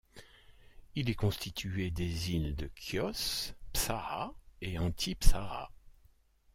Il 0.95 1.11
est 1.11 1.13
constiué 1.13 1.91
des 1.91 2.31
îles 2.31 2.55
de 2.55 2.71
Chios, 2.75 3.53
Psara 3.71 4.33
et 4.59 4.79
Antipsara. 4.79 5.71